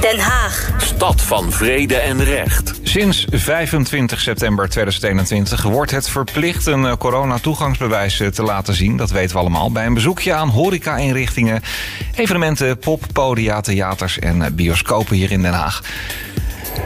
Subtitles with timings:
[0.00, 0.70] Den Haag.
[0.78, 2.80] Stad van vrede en recht.
[2.82, 8.96] Sinds 25 september 2021 wordt het verplicht een eh, corona-toegangsbewijs eh, te laten zien.
[8.96, 9.72] Dat weten we allemaal.
[9.72, 11.62] Bij een bezoekje aan horeca-inrichtingen,
[12.14, 15.82] evenementen, poppodia, theaters en eh, bioscopen hier in Den Haag.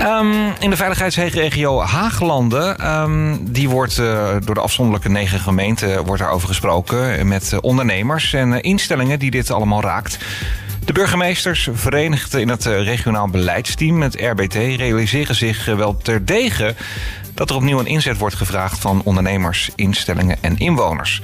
[0.02, 6.22] Um, in de veiligheidsregio Haaglanden, um, die wordt uh, door de afzonderlijke negen gemeenten wordt
[6.22, 10.18] daarover gesproken met ondernemers en uh, instellingen die dit allemaal raakt.
[10.84, 16.74] De burgemeesters, verenigd in het regionaal beleidsteam, het RBT, realiseren zich wel terdege
[17.34, 21.22] dat er opnieuw een inzet wordt gevraagd van ondernemers, instellingen en inwoners.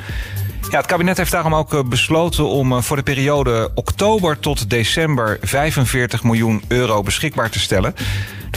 [0.71, 6.23] Ja, het kabinet heeft daarom ook besloten om voor de periode oktober tot december 45
[6.25, 7.95] miljoen euro beschikbaar te stellen.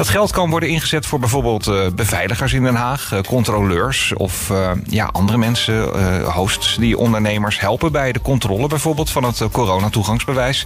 [0.03, 4.49] Dat geld kan worden ingezet voor bijvoorbeeld uh, beveiligers in Den Haag, uh, controleurs of
[4.49, 5.83] uh, ja, andere mensen,
[6.31, 10.65] hosts die ondernemers helpen bij de controle bijvoorbeeld van het coronatoegangsbewijs.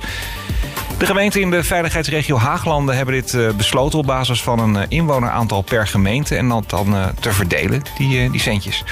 [0.98, 5.88] De gemeenten in de veiligheidsregio Haaglanden hebben dit besloten op basis van een inwoneraantal per
[5.88, 8.84] gemeente en dat dan te verdelen, die, die centjes.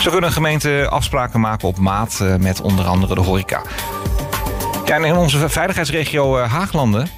[0.00, 3.62] Zo kunnen gemeenten afspraken maken op maat met onder andere de horeca.
[4.84, 7.08] En in onze veiligheidsregio Haaglanden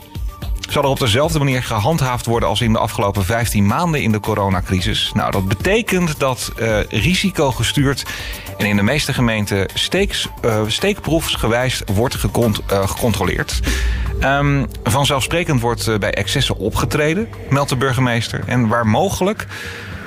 [0.77, 4.21] zal er op dezelfde manier gehandhaafd worden als in de afgelopen 15 maanden in de
[4.21, 5.11] coronacrisis.
[5.15, 8.05] Nou, dat betekent dat uh, risicogestuurd
[8.59, 13.61] en in de meeste gemeenten steeks, uh, steekproefsgewijs wordt uh, gecontroleerd.
[14.23, 18.41] Um, vanzelfsprekend wordt bij excessen opgetreden, meldt de burgemeester.
[18.47, 19.47] En waar mogelijk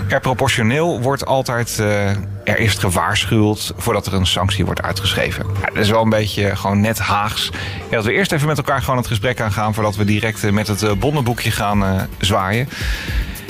[0.08, 2.10] er proportioneel wordt altijd uh,
[2.44, 5.46] er eerst gewaarschuwd voordat er een sanctie wordt uitgeschreven.
[5.62, 7.52] Ja, dat is wel een beetje gewoon net Haags.
[7.90, 10.68] Dat we eerst even met elkaar gewoon het gesprek aangaan voordat we direct uh, met
[10.68, 12.70] het bonnenboekje gaan zwaaien.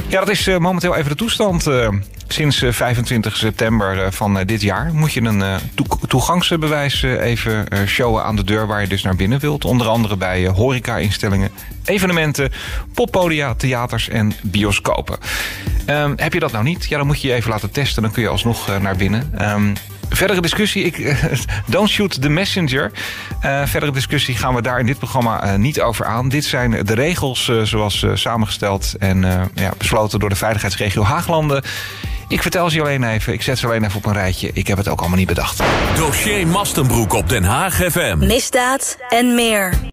[0.08, 1.68] Ja, dat is momenteel even de toestand.
[2.28, 5.60] Sinds 25 september van dit jaar moet je een
[6.10, 9.66] toegangsbewijs even showen aan de deur waar je dus naar binnen wilt.
[9.66, 11.50] Onder andere bij horeca-instellingen,
[11.86, 12.52] evenementen,
[12.94, 15.18] poppodia, theaters en bioscopen.
[15.90, 16.86] Um, heb je dat nou niet?
[16.86, 18.02] Ja, dan moet je je even laten testen.
[18.02, 19.52] Dan kun je alsnog naar binnen.
[19.52, 19.74] Um,
[20.10, 20.84] verdere discussie.
[20.84, 21.16] Ik,
[21.66, 22.92] don't shoot the messenger.
[23.46, 26.30] Uh, verdere discussie gaan we daar in dit programma niet over aan.
[26.30, 29.22] Dit zijn de regels zoals samengesteld en
[29.54, 31.64] ja, besloten door de veiligheidsregio Haaglanden.
[32.30, 33.34] Ik vertel ze je alleen even.
[33.34, 34.50] Ik zet ze alleen even op een rijtje.
[34.54, 35.64] Ik heb het ook allemaal niet bedacht.
[35.96, 38.18] Dossier Mastenbroek op Den Haag FM.
[38.18, 39.89] Misdaad en meer.